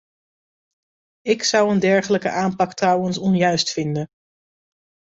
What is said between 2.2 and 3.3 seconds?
aanpak trouwens